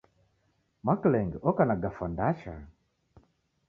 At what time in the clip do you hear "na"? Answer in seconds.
1.65-1.75